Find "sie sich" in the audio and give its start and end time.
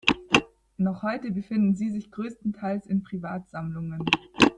1.75-2.09